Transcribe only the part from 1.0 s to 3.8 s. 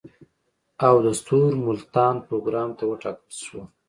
د ستورملتابه پروګرام ته وټاکل شوه.